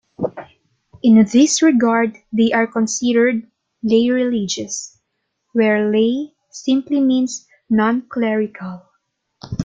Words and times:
In 1.03 1.23
this 1.31 1.61
regard 1.61 2.17
they 2.33 2.51
are 2.53 2.65
considered 2.65 3.45
"lay 3.83 4.09
religious," 4.09 4.99
where 5.53 5.91
"lay" 5.91 6.33
simply 6.49 7.01
means 7.01 7.45
"non-clerical". 7.69 8.81